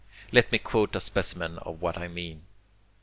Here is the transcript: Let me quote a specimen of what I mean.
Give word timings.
Let 0.31 0.51
me 0.51 0.57
quote 0.57 0.95
a 0.95 0.99
specimen 0.99 1.59
of 1.59 1.79
what 1.79 1.95
I 1.99 2.07
mean. 2.07 2.41